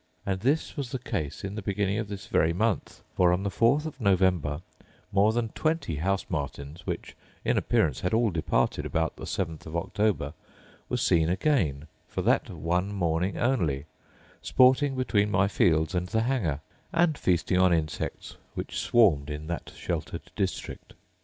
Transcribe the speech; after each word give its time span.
And 0.25 0.39
this 0.39 0.75
was 0.75 0.89
the 0.89 0.97
case 0.97 1.43
in 1.43 1.53
the 1.53 1.61
beginning 1.61 1.99
of 1.99 2.07
this 2.07 2.25
very 2.25 2.53
month; 2.53 3.03
for, 3.13 3.31
on 3.31 3.43
the 3.43 3.51
fourth 3.51 3.85
of 3.85 4.01
November, 4.01 4.61
more 5.11 5.31
than 5.31 5.49
twenty 5.49 5.97
house 5.97 6.25
martins, 6.27 6.87
which, 6.87 7.15
in 7.45 7.55
appearance, 7.55 7.99
had 7.99 8.11
all 8.11 8.31
departed 8.31 8.83
about 8.83 9.15
the 9.17 9.27
seventh 9.27 9.67
of 9.67 9.75
October, 9.77 10.33
were 10.89 10.97
seen 10.97 11.29
again, 11.29 11.85
for 12.07 12.23
that 12.23 12.49
one 12.49 12.91
morning 12.91 13.37
only, 13.37 13.85
sporting 14.41 14.95
between 14.95 15.29
my 15.29 15.47
fields 15.47 15.93
and 15.93 16.07
the 16.07 16.23
Hanger, 16.23 16.61
and 16.91 17.15
feasting 17.15 17.59
on 17.59 17.71
insects 17.71 18.37
which 18.55 18.79
swarmed 18.79 19.29
in 19.29 19.45
that 19.45 19.71
sheltered 19.75 20.31
district. 20.35 20.95